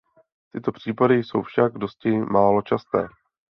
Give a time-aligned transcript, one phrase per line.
[0.53, 3.07] Tyto případy jsou však dosti málo časté.